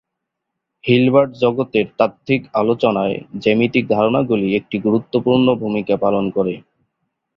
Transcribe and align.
Hilbert 0.83 1.31
জগতের 1.43 1.87
তাত্ত্বিক 1.99 2.41
আলোচনায় 2.53 3.15
জ্যামিতিক 3.43 3.83
ধারণাগুলি 3.87 4.47
একটি 4.55 4.77
গুরুত্বপূর্ণ 4.85 5.47
ভূমিকা 5.61 5.95
পালন 6.03 6.25
করে। 6.35 6.53